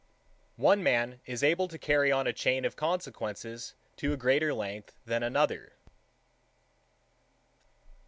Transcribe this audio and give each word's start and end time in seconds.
3. 0.55 0.63
One 0.65 0.81
man 0.81 1.19
is 1.27 1.43
able 1.43 1.67
to 1.67 1.77
carry 1.77 2.11
on 2.11 2.25
a 2.25 2.33
chain 2.33 2.65
of 2.65 2.75
consequences 2.75 3.75
to 3.97 4.11
a 4.13 4.17
greater 4.17 4.51
length 4.51 4.95
than 5.05 5.21
another. 5.21 5.73